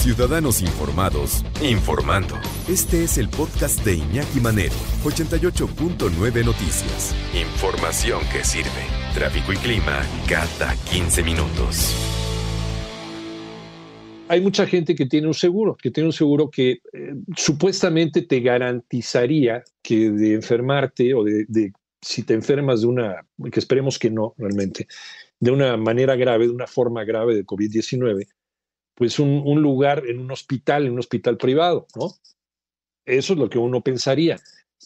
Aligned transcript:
Ciudadanos 0.00 0.62
Informados, 0.62 1.44
informando. 1.62 2.34
Este 2.70 3.04
es 3.04 3.18
el 3.18 3.28
podcast 3.28 3.84
de 3.84 3.96
Iñaki 3.96 4.40
Manero, 4.40 4.72
88.9 5.04 6.42
Noticias. 6.42 7.14
Información 7.34 8.20
que 8.32 8.42
sirve. 8.42 8.70
Tráfico 9.12 9.52
y 9.52 9.56
clima 9.56 10.00
cada 10.26 10.74
15 10.90 11.22
minutos. 11.22 11.94
Hay 14.28 14.40
mucha 14.40 14.66
gente 14.66 14.94
que 14.94 15.04
tiene 15.04 15.26
un 15.26 15.34
seguro, 15.34 15.76
que 15.76 15.90
tiene 15.90 16.06
un 16.08 16.14
seguro 16.14 16.48
que 16.48 16.80
eh, 16.94 17.14
supuestamente 17.36 18.22
te 18.22 18.40
garantizaría 18.40 19.62
que 19.82 20.10
de 20.10 20.32
enfermarte 20.32 21.12
o 21.12 21.24
de, 21.24 21.44
de 21.46 21.74
si 22.00 22.22
te 22.22 22.32
enfermas 22.32 22.80
de 22.80 22.86
una, 22.86 23.26
que 23.52 23.60
esperemos 23.60 23.98
que 23.98 24.08
no 24.08 24.34
realmente, 24.38 24.88
de 25.38 25.50
una 25.50 25.76
manera 25.76 26.16
grave, 26.16 26.46
de 26.46 26.54
una 26.54 26.66
forma 26.66 27.04
grave 27.04 27.34
de 27.34 27.44
COVID-19, 27.44 28.26
pues 29.00 29.18
un, 29.18 29.62
lugar 29.62 30.02
en 30.06 30.18
un 30.18 30.30
hospital, 30.30 30.84
en 30.84 30.92
un 30.92 30.98
hospital 30.98 31.38
privado, 31.38 31.86
¿no? 31.96 32.10
Eso 33.06 33.32
es 33.32 33.38
lo 33.38 33.48
que 33.48 33.56
uno 33.56 33.80
pensaría. 33.80 34.38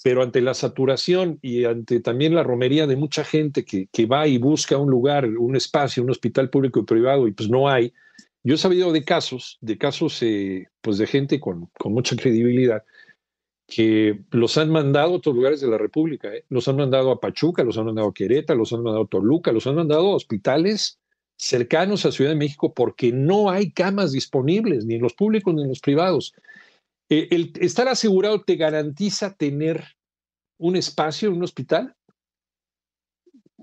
Pero 0.05 0.23
ante 0.23 0.41
la 0.41 0.55
saturación 0.55 1.41
y 1.43 1.65
ante 1.65 1.99
también 1.99 2.33
la 2.33 2.45
romería 2.45 2.87
de 2.87 2.95
mucha 2.95 3.25
gente 3.25 3.65
que, 3.65 3.89
que 3.91 4.07
va 4.07 4.29
y 4.29 4.39
busca 4.39 4.79
un 4.79 4.89
lugar, 4.89 5.27
un 5.27 5.57
espacio, 5.57 6.05
un 6.05 6.11
hospital 6.11 6.49
público 6.49 6.79
y 6.79 6.85
privado, 6.85 7.27
y 7.27 7.33
pues 7.33 7.51
no 7.51 7.69
hay, 7.69 7.93
yo 8.45 8.55
he 8.55 8.59
sabido 8.59 8.93
de 8.93 9.05
casos, 9.05 9.59
de 9.61 9.79
casos 9.79 10.23
eh, 10.23 10.69
pues 10.81 10.99
de 10.99 11.09
gente 11.09 11.41
con, 11.41 11.69
con 11.77 11.93
mucha 11.93 12.15
credibilidad, 12.15 12.85
que 13.67 14.21
los 14.31 14.57
han 14.59 14.71
mandado 14.71 15.09
a 15.11 15.17
otros 15.17 15.35
lugares 15.35 15.61
de 15.61 15.67
la 15.67 15.77
República. 15.79 16.33
¿eh? 16.33 16.45
Los 16.51 16.69
han 16.69 16.77
mandado 16.77 17.11
a 17.11 17.19
Pachuca, 17.19 17.65
los 17.65 17.79
han 17.79 17.87
mandado 17.87 18.11
a 18.11 18.15
Querétaro, 18.15 18.61
los 18.61 18.73
han 18.73 18.85
mandado 18.85 19.07
a 19.07 19.09
Toluca, 19.09 19.51
los 19.51 19.67
han 19.67 19.75
mandado 19.75 20.13
a 20.13 20.15
hospitales 20.15 21.01
cercanos 21.45 22.07
a 22.07 22.13
Ciudad 22.13 22.31
de 22.31 22.37
México 22.37 22.73
porque 22.73 23.13
no 23.13 23.51
hay 23.51 23.71
camas 23.71 24.13
disponibles, 24.13 24.87
ni 24.87 24.95
en 24.95 25.03
los 25.03 25.13
públicos 25.13 25.55
ni 25.55 25.63
en 25.63 25.69
los 25.69 25.81
privados. 25.81 26.35
Eh, 27.11 27.29
estar 27.61 27.87
asegurado 27.87 28.43
te 28.43 28.57
garantiza 28.57 29.35
tener 29.35 29.85
un 30.59 30.77
espacio 30.77 31.29
en 31.29 31.35
un 31.35 31.43
hospital. 31.43 31.95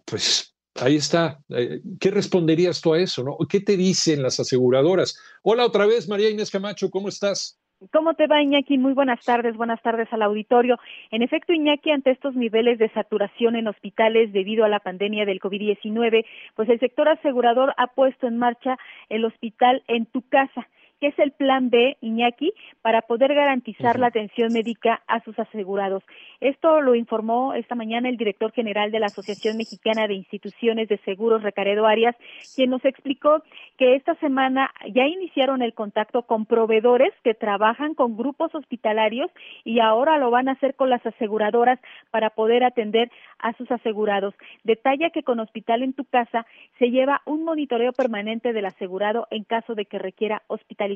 Pues 0.05 0.53
ahí 0.75 0.97
está. 0.97 1.41
Eh, 1.49 1.81
¿Qué 1.99 2.11
responderías 2.11 2.81
tú 2.81 2.93
a 2.93 2.99
eso? 2.99 3.23
¿no? 3.23 3.37
¿Qué 3.49 3.61
te 3.61 3.75
dicen 3.77 4.21
las 4.21 4.39
aseguradoras? 4.39 5.17
Hola 5.41 5.65
otra 5.65 5.87
vez, 5.87 6.07
María 6.07 6.29
Inés 6.29 6.51
Camacho, 6.51 6.91
¿cómo 6.91 7.09
estás? 7.09 7.60
¿Cómo 7.89 8.13
te 8.13 8.27
va, 8.27 8.43
Iñaki? 8.43 8.77
Muy 8.77 8.93
buenas 8.93 9.25
tardes, 9.25 9.57
buenas 9.57 9.81
tardes 9.81 10.07
al 10.13 10.21
auditorio. 10.21 10.77
En 11.09 11.23
efecto, 11.23 11.51
Iñaki, 11.51 11.89
ante 11.89 12.11
estos 12.11 12.35
niveles 12.35 12.77
de 12.77 12.89
saturación 12.89 13.55
en 13.55 13.67
hospitales 13.67 14.31
debido 14.31 14.63
a 14.63 14.69
la 14.69 14.79
pandemia 14.79 15.25
del 15.25 15.39
COVID-19, 15.39 16.23
pues 16.55 16.69
el 16.69 16.79
sector 16.79 17.09
asegurador 17.09 17.73
ha 17.77 17.87
puesto 17.87 18.27
en 18.27 18.37
marcha 18.37 18.77
el 19.09 19.25
hospital 19.25 19.81
en 19.87 20.05
tu 20.05 20.21
casa 20.21 20.67
que 21.01 21.07
es 21.07 21.19
el 21.19 21.31
plan 21.31 21.71
B, 21.71 21.97
Iñaki, 21.99 22.53
para 22.83 23.01
poder 23.01 23.33
garantizar 23.33 23.97
la 23.97 24.07
atención 24.07 24.53
médica 24.53 25.01
a 25.07 25.19
sus 25.23 25.37
asegurados. 25.39 26.03
Esto 26.39 26.79
lo 26.79 26.93
informó 26.93 27.55
esta 27.55 27.73
mañana 27.73 28.07
el 28.07 28.17
director 28.17 28.51
general 28.51 28.91
de 28.91 28.99
la 28.99 29.07
Asociación 29.07 29.57
Mexicana 29.57 30.07
de 30.07 30.13
Instituciones 30.13 30.87
de 30.89 30.99
Seguros, 30.99 31.41
Recaredo 31.41 31.87
Arias, 31.87 32.15
quien 32.55 32.69
nos 32.69 32.85
explicó 32.85 33.41
que 33.77 33.95
esta 33.95 34.13
semana 34.15 34.71
ya 34.93 35.07
iniciaron 35.07 35.63
el 35.63 35.73
contacto 35.73 36.21
con 36.21 36.45
proveedores 36.45 37.13
que 37.23 37.33
trabajan 37.33 37.95
con 37.95 38.15
grupos 38.15 38.53
hospitalarios 38.53 39.31
y 39.63 39.79
ahora 39.79 40.19
lo 40.19 40.29
van 40.29 40.49
a 40.49 40.53
hacer 40.53 40.75
con 40.75 40.91
las 40.91 41.03
aseguradoras 41.03 41.79
para 42.11 42.29
poder 42.29 42.63
atender 42.63 43.11
a 43.39 43.53
sus 43.53 43.71
asegurados. 43.71 44.35
Detalla 44.63 45.09
que 45.09 45.23
con 45.23 45.39
Hospital 45.39 45.81
en 45.81 45.93
tu 45.93 46.05
casa 46.05 46.45
se 46.77 46.91
lleva 46.91 47.23
un 47.25 47.43
monitoreo 47.43 47.91
permanente 47.91 48.53
del 48.53 48.67
asegurado 48.67 49.27
en 49.31 49.43
caso 49.43 49.73
de 49.73 49.85
que 49.85 49.97
requiera 49.97 50.43
hospitalización 50.45 50.90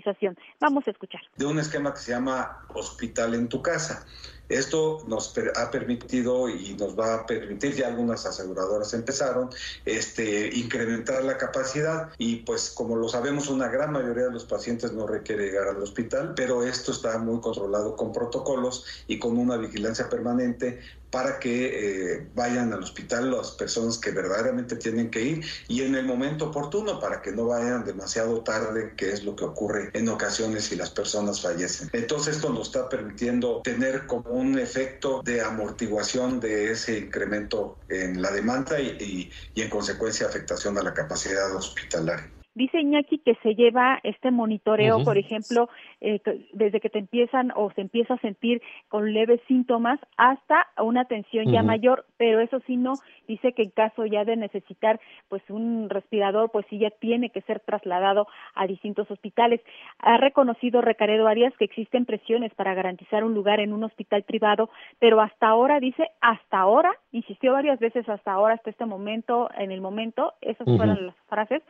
Vamos 0.60 0.88
a 0.88 0.92
escuchar. 0.92 1.22
De 1.36 1.46
un 1.46 1.60
esquema 1.60 1.94
que 1.94 2.00
se 2.00 2.12
llama 2.12 2.66
Hospital 2.70 3.36
en 3.36 3.50
tu 3.50 3.62
casa. 3.62 4.06
Esto 4.50 5.04
nos 5.08 5.34
ha 5.56 5.72
permitido 5.72 6.50
y 6.50 6.76
nos 6.76 6.98
va 6.98 7.16
a 7.16 7.26
permitir, 7.26 7.76
ya 7.76 7.88
algunas 7.88 8.26
aseguradoras 8.26 8.94
empezaron, 8.94 9.50
este, 9.86 10.56
incrementar 10.56 11.24
la 11.24 11.38
capacidad 11.38 12.10
y 12.18 12.38
pues 12.38 12.70
como 12.70 12.96
lo 12.96 13.10
sabemos 13.10 13.50
una 13.50 13.68
gran 13.68 13.92
mayoría 13.92 14.26
de 14.26 14.32
los 14.32 14.46
pacientes 14.46 14.94
no 14.94 15.08
requiere 15.08 15.46
llegar 15.46 15.68
al 15.68 15.82
hospital, 15.82 16.34
pero 16.36 16.64
esto 16.64 16.92
está 16.92 17.18
muy 17.18 17.40
controlado 17.42 17.96
con 17.96 18.12
protocolos 18.12 18.86
y 19.08 19.20
con 19.20 19.38
una 19.38 19.58
vigilancia 19.58 20.10
permanente 20.10 20.80
para 21.16 21.40
que 21.40 22.16
eh, 22.16 22.28
vayan 22.36 22.74
al 22.74 22.84
hospital 22.84 23.32
las 23.32 23.52
personas 23.52 23.98
que 23.98 24.12
verdaderamente 24.12 24.76
tienen 24.76 25.10
que 25.10 25.22
ir 25.22 25.46
y 25.70 25.84
en 25.84 25.96
el 25.96 26.06
momento 26.06 26.48
oportuno 26.48 27.00
para 27.00 27.22
que 27.22 27.32
no 27.32 27.46
vayan 27.46 27.86
demasiado 27.86 28.42
tarde, 28.42 28.96
que 28.98 29.14
es 29.14 29.24
lo 29.24 29.34
que 29.34 29.46
ocurre 29.46 29.92
en 29.94 30.10
ocasiones 30.10 30.66
si 30.66 30.76
las 30.76 30.90
personas 30.90 31.42
fallecen. 31.42 31.90
Entonces 31.94 32.36
esto 32.36 32.50
nos 32.50 32.68
está 32.68 32.90
permitiendo 32.90 33.62
tener 33.64 34.08
como 34.08 34.30
un 34.36 34.60
efecto 34.60 35.22
de 35.24 35.42
amortiguación 35.42 36.40
de 36.40 36.72
ese 36.72 36.98
incremento 36.98 37.80
en 37.88 38.22
la 38.22 38.32
demanda 38.32 38.80
y, 38.80 39.32
y 39.54 39.62
en 39.62 39.70
consecuencia 39.70 40.28
afectación 40.28 40.78
a 40.78 40.84
la 40.84 40.94
capacidad 40.94 41.56
hospitalaria. 41.56 42.35
Dice 42.56 42.80
Iñaki 42.80 43.18
que 43.20 43.36
se 43.44 43.54
lleva 43.54 44.00
este 44.04 44.32
monitoreo, 44.32 45.04
por 45.04 45.18
ejemplo, 45.18 45.68
eh, 46.00 46.22
desde 46.54 46.80
que 46.80 46.90
te 46.90 47.00
empiezan 47.00 47.52
o 47.54 47.70
se 47.72 47.82
empieza 47.82 48.14
a 48.14 48.20
sentir 48.20 48.62
con 48.88 49.14
leves 49.14 49.42
síntomas 49.50 50.00
hasta 50.16 50.68
una 50.78 51.02
atención 51.02 51.52
ya 51.52 51.64
mayor, 51.64 52.06
pero 52.16 52.40
eso 52.40 52.62
sí 52.66 52.78
no, 52.78 52.94
dice 53.28 53.52
que 53.52 53.64
en 53.64 53.72
caso 53.72 54.06
ya 54.06 54.24
de 54.24 54.38
necesitar 54.38 55.02
pues 55.28 55.44
un 55.50 55.90
respirador, 55.90 56.50
pues 56.50 56.66
sí 56.70 56.80
ya 56.80 56.92
tiene 56.92 57.30
que 57.30 57.42
ser 57.42 57.60
trasladado 57.60 58.26
a 58.54 58.68
distintos 58.68 59.12
hospitales. 59.12 59.60
Ha 60.00 60.16
reconocido 60.16 60.80
Recaredo 60.80 61.28
Arias 61.28 61.54
que 61.58 61.66
existen 61.66 62.06
presiones 62.06 62.54
para 62.54 62.74
garantizar 62.74 63.26
un 63.26 63.34
lugar 63.34 63.60
en 63.60 63.74
un 63.74 63.84
hospital 63.84 64.24
privado, 64.24 64.70
pero 65.00 65.20
hasta 65.20 65.50
ahora, 65.50 65.82
dice, 65.82 66.10
hasta 66.22 66.60
ahora, 66.60 66.94
insistió 67.12 67.52
varias 67.52 67.80
veces 67.80 68.08
hasta 68.08 68.32
ahora, 68.32 68.54
hasta 68.54 68.70
este 68.70 68.86
momento, 68.86 69.50
en 69.58 69.72
el 69.72 69.82
momento, 69.82 70.34
esas 70.40 70.66
fueron 70.66 71.08
las 71.08 71.16
frases, 71.28 71.62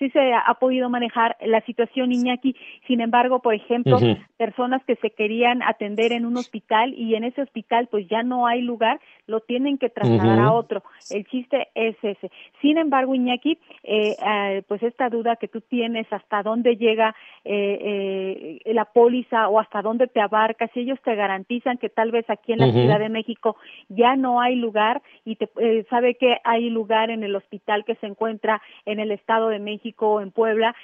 sí 0.00 0.08
se 0.10 0.32
ha, 0.32 0.54
podido 0.54 0.88
manejar 0.88 1.36
la 1.42 1.60
situación 1.60 2.10
Iñaki. 2.10 2.56
Sin 2.86 3.00
embargo, 3.00 3.40
por 3.40 3.54
ejemplo, 3.54 3.98
personas 4.38 4.82
que 4.86 4.96
se 4.96 5.10
querían 5.10 5.62
atender 5.62 6.12
en 6.12 6.24
un 6.24 6.38
hospital 6.38 6.94
y 6.94 7.14
en 7.14 7.24
ese 7.24 7.42
hospital 7.42 7.86
pues 7.90 8.08
ya 8.08 8.22
no 8.22 8.46
hay 8.46 8.62
lugar, 8.62 8.98
lo 9.26 9.40
tienen 9.40 9.76
que 9.76 9.90
trasladar 9.90 10.40
a 10.40 10.52
otro. 10.52 10.82
El 11.10 11.26
chiste 11.26 11.68
es 11.74 11.96
ese. 12.02 12.30
Sin 12.62 12.78
embargo, 12.78 13.14
Iñaki, 13.14 13.58
eh, 13.84 14.16
eh, 14.18 14.62
pues 14.66 14.82
esta 14.82 15.10
duda 15.10 15.36
que 15.36 15.48
tú 15.48 15.60
tienes 15.60 16.10
hasta 16.10 16.42
dónde 16.42 16.76
llega 16.76 17.14
eh, 17.44 18.58
la 18.64 18.86
póliza 18.86 19.48
o 19.48 19.60
hasta 19.60 19.82
dónde 19.82 20.06
te 20.06 20.20
abarca, 20.20 20.68
si 20.72 20.80
ellos 20.80 20.98
te 21.04 21.14
garantizan 21.14 21.76
que 21.76 21.90
tal 21.90 22.10
vez 22.10 22.28
aquí 22.30 22.52
en 22.52 22.60
la 22.60 22.72
Ciudad 22.72 22.98
de 22.98 23.10
México 23.10 23.56
ya 23.88 24.16
no 24.16 24.40
hay 24.40 24.56
lugar 24.56 25.02
y 25.26 25.36
te, 25.36 25.50
sabe 25.90 26.14
que 26.14 26.38
hay 26.44 26.70
lugar 26.70 27.10
en 27.10 27.22
el 27.22 27.36
hospital 27.36 27.84
que 27.84 27.96
se 27.96 28.06
encuentra 28.06 28.62
en 28.86 28.98
el 28.98 29.10
Estado 29.10 29.48
de 29.48 29.58
México 29.58 29.89
en 30.20 30.30
Puebla, 30.30 30.74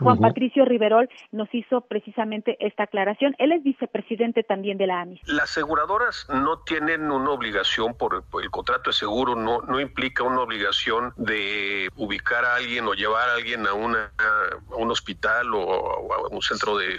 Juan 0.00 0.18
Patricio 0.18 0.64
Riverol 0.64 1.08
nos 1.32 1.48
hizo 1.52 1.82
precisamente 1.82 2.56
esta 2.60 2.84
aclaración. 2.84 3.34
Él 3.38 3.52
es 3.52 3.62
vicepresidente 3.62 4.42
también 4.42 4.78
de 4.78 4.86
la 4.86 5.00
AMIS. 5.00 5.20
Las 5.26 5.50
aseguradoras 5.50 6.26
no 6.28 6.60
tienen 6.60 7.10
una 7.10 7.30
obligación 7.30 7.94
por, 7.96 8.24
el 8.42 8.50
contrato 8.50 8.90
de 8.90 8.94
seguro, 8.94 9.34
no, 9.34 9.62
no 9.62 9.80
implica 9.80 10.22
una 10.22 10.40
obligación 10.40 11.12
de 11.16 11.88
ubicar 11.96 12.44
a 12.44 12.56
alguien 12.56 12.86
o 12.86 12.94
llevar 12.94 13.28
a 13.28 13.34
alguien 13.34 13.66
a, 13.66 13.72
una, 13.72 14.12
un 14.76 14.90
hospital 14.90 15.54
o, 15.54 16.12
a 16.12 16.28
un 16.28 16.42
centro 16.42 16.76
de, 16.76 16.98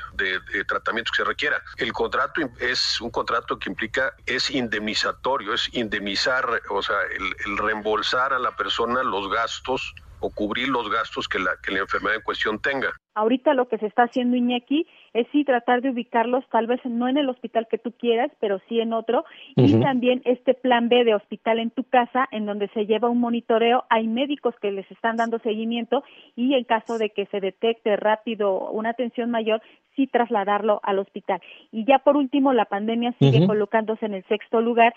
tratamiento 0.67 1.11
que 1.11 1.23
se 1.23 1.23
requiera. 1.23 1.61
El 1.77 1.93
contrato 1.93 2.41
es 2.59 2.99
un 3.01 3.09
contrato 3.09 3.57
que 3.57 3.69
implica, 3.69 4.13
es 4.25 4.51
indemnizatorio, 4.51 5.53
es 5.53 5.69
indemnizar, 5.73 6.45
o 6.69 6.81
sea, 6.81 6.97
el 7.45 7.57
reembolsar 7.57 8.33
a 8.33 8.39
la 8.39 8.55
persona 8.55 9.03
los 9.03 9.29
gastos 9.31 9.93
o 10.21 10.29
cubrir 10.29 10.69
los 10.69 10.89
gastos 10.89 11.27
que 11.27 11.39
la, 11.39 11.51
que 11.63 11.71
la 11.71 11.79
enfermedad 11.79 12.17
en 12.17 12.21
cuestión 12.21 12.59
tenga. 12.59 12.89
Ahorita 13.15 13.53
lo 13.53 13.67
que 13.67 13.77
se 13.77 13.87
está 13.87 14.03
haciendo 14.03 14.37
Iñaki 14.37 14.87
es 15.13 15.27
sí 15.31 15.43
tratar 15.43 15.81
de 15.81 15.89
ubicarlos 15.89 16.47
tal 16.49 16.67
vez 16.67 16.79
no 16.85 17.07
en 17.09 17.17
el 17.17 17.27
hospital 17.29 17.67
que 17.69 17.77
tú 17.77 17.91
quieras, 17.91 18.31
pero 18.39 18.61
sí 18.69 18.79
en 18.79 18.93
otro. 18.93 19.25
Y 19.55 19.79
también 19.81 20.21
este 20.23 20.53
plan 20.53 20.87
B 20.87 21.03
de 21.03 21.15
hospital 21.15 21.59
en 21.59 21.71
tu 21.71 21.83
casa, 21.83 22.29
en 22.31 22.45
donde 22.45 22.69
se 22.69 22.85
lleva 22.85 23.09
un 23.09 23.19
monitoreo. 23.19 23.83
Hay 23.89 24.07
médicos 24.07 24.55
que 24.61 24.71
les 24.71 24.89
están 24.89 25.17
dando 25.17 25.39
seguimiento 25.39 26.03
y 26.35 26.53
en 26.53 26.63
caso 26.63 26.97
de 26.97 27.09
que 27.09 27.25
se 27.25 27.41
detecte 27.41 27.97
rápido 27.97 28.69
una 28.71 28.91
atención 28.91 29.31
mayor, 29.31 29.61
sí 29.95 30.07
trasladarlo 30.07 30.79
al 30.83 30.99
hospital. 30.99 31.41
Y 31.71 31.85
ya 31.85 31.99
por 31.99 32.15
último, 32.15 32.53
la 32.53 32.65
pandemia 32.65 33.13
sigue 33.19 33.45
colocándose 33.45 34.05
en 34.05 34.13
el 34.13 34.23
sexto 34.25 34.61
lugar 34.61 34.93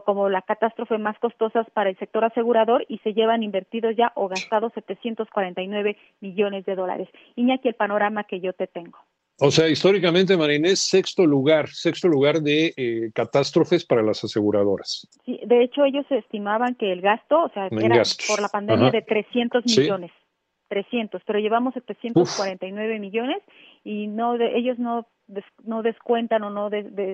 como 0.00 0.28
la 0.28 0.42
catástrofe 0.42 0.98
más 0.98 1.18
costosa 1.18 1.64
para 1.74 1.90
el 1.90 1.98
sector 1.98 2.24
asegurador 2.24 2.84
y 2.88 2.98
se 2.98 3.12
llevan 3.12 3.42
invertidos 3.42 3.94
ya 3.96 4.12
o 4.16 4.28
gastados 4.28 4.72
749 4.74 5.96
millones 6.20 6.64
de 6.64 6.74
dólares. 6.74 7.08
Iñaki, 7.36 7.68
el 7.68 7.74
panorama 7.74 8.24
que 8.24 8.40
yo 8.40 8.52
te 8.54 8.66
tengo. 8.66 8.98
O 9.38 9.50
sea, 9.50 9.68
históricamente, 9.68 10.36
Marinés, 10.36 10.80
sexto 10.80 11.26
lugar, 11.26 11.68
sexto 11.68 12.06
lugar 12.06 12.40
de 12.40 12.72
eh, 12.76 13.10
catástrofes 13.14 13.84
para 13.84 14.02
las 14.02 14.22
aseguradoras. 14.22 15.08
Sí, 15.24 15.40
de 15.44 15.64
hecho, 15.64 15.84
ellos 15.84 16.06
estimaban 16.10 16.74
que 16.74 16.92
el 16.92 17.00
gasto, 17.00 17.44
o 17.44 17.48
sea, 17.48 17.66
era 17.66 18.02
por 18.28 18.40
la 18.40 18.48
pandemia 18.48 18.90
de 18.90 19.02
300 19.02 19.64
millones. 19.66 20.10
300, 20.68 21.20
pero 21.26 21.38
llevamos 21.38 21.74
749 21.74 22.98
millones 22.98 23.42
y 23.84 24.06
no 24.06 24.38
de, 24.38 24.56
ellos 24.56 24.78
no 24.78 25.06
no 25.64 25.82
descuentan 25.82 26.42
o 26.42 26.50
no 26.50 26.70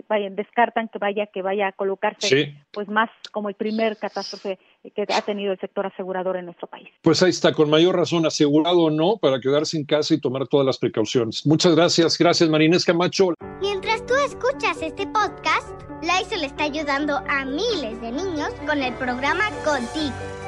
vayan, 0.09 0.37
descartan 0.37 0.88
que 0.88 0.99
vaya 0.99 1.26
que 1.26 1.43
vaya 1.43 1.69
a 1.69 1.73
colocarse 1.73 2.55
pues 2.73 2.88
más 2.88 3.11
como 3.32 3.49
el 3.49 3.55
primer 3.55 3.97
catástrofe 3.97 4.59
que 4.94 5.06
ha 5.09 5.23
tenido 5.23 5.53
el 5.53 5.61
sector 5.61 5.87
asegurador 5.87 6.37
en 6.37 6.47
nuestro 6.47 6.67
país. 6.67 6.88
Pues 7.03 7.23
ahí 7.23 7.31
está, 7.31 7.53
con 7.53 7.69
mayor 7.69 7.97
razón, 7.97 8.26
asegurado 8.26 8.85
o 8.85 8.91
no, 8.91 9.17
para 9.17 9.41
quedarse 9.41 9.76
en 9.76 9.85
casa 9.85 10.15
y 10.15 10.20
tomar 10.20 10.47
todas 10.49 10.67
las 10.67 10.79
precauciones. 10.79 11.47
Muchas 11.47 11.75
gracias, 11.75 12.17
gracias 12.19 12.49
Marinés 12.49 12.85
Camacho. 12.85 13.35
Mientras 13.61 14.05
tú 14.06 14.15
escuchas 14.15 14.81
este 14.82 15.06
podcast, 15.06 15.79
le 16.37 16.47
está 16.47 16.65
ayudando 16.65 17.17
a 17.29 17.44
miles 17.44 18.00
de 18.00 18.12
niños 18.12 18.50
con 18.67 18.82
el 18.82 18.94
programa 18.94 19.44
Contigo 19.65 20.48